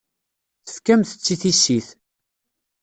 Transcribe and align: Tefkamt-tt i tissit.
Tefkamt-tt 0.65 1.33
i 1.33 1.35
tissit. 1.41 1.87